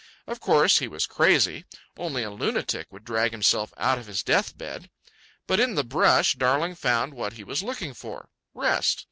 [0.25, 1.63] Of course he was crazy.
[1.95, 4.89] Only a lunatic would drag himself out of his death bed.
[5.45, 8.99] But in the brush, Darling found what he was looking for—rest.